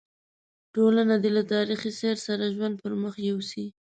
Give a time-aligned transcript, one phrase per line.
[0.73, 3.65] ټولنه دې له تاریخي سیر سره ژوند پر مخ یوسي.